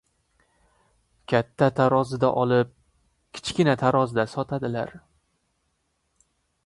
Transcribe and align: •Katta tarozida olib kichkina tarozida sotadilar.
•Katta 1.33 1.67
tarozida 1.81 2.31
olib 2.45 2.73
kichkina 3.39 3.77
tarozida 3.83 4.27
sotadilar. 4.33 4.97